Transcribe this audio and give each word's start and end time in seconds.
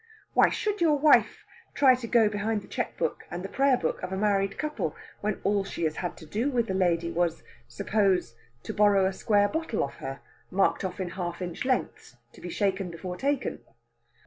Why 0.33 0.49
should 0.49 0.81
your 0.81 0.97
wife 0.97 1.45
try 1.75 1.93
to 1.93 2.07
go 2.07 2.27
behind 2.27 2.63
the 2.63 2.67
cheque 2.67 2.97
book 2.97 3.23
and 3.29 3.43
the 3.43 3.47
prayer 3.47 3.77
book 3.77 4.01
of 4.01 4.11
a 4.11 4.17
married 4.17 4.57
couple 4.57 4.95
when 5.19 5.39
all 5.43 5.63
she 5.63 5.83
has 5.83 5.97
had 5.97 6.17
to 6.17 6.25
do 6.25 6.49
with 6.49 6.65
the 6.65 6.73
lady 6.73 7.11
was, 7.11 7.43
suppose, 7.67 8.33
to 8.63 8.73
borrow 8.73 9.05
a 9.05 9.13
square 9.13 9.47
bottle 9.47 9.83
of 9.83 9.93
her, 9.97 10.21
marked 10.49 10.83
off 10.83 10.99
in 10.99 11.09
half 11.09 11.39
inch 11.39 11.65
lengths, 11.65 12.17
to 12.33 12.41
be 12.41 12.49
shaken 12.49 12.89
before 12.89 13.15
taken? 13.15 13.59